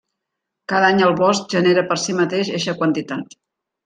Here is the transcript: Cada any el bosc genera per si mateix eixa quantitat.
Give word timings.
Cada 0.71 0.87
any 0.93 1.03
el 1.07 1.11
bosc 1.19 1.53
genera 1.57 1.83
per 1.91 1.97
si 2.05 2.15
mateix 2.21 2.49
eixa 2.61 2.75
quantitat. 2.81 3.37